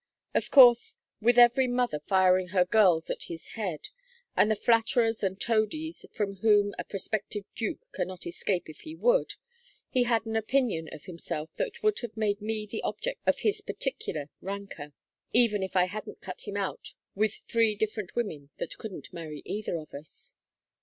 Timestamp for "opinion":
10.35-10.89